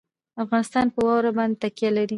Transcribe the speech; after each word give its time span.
افغانستان 0.43 0.85
په 0.93 0.99
واوره 1.05 1.31
باندې 1.37 1.55
تکیه 1.63 1.89
لري. 1.95 2.09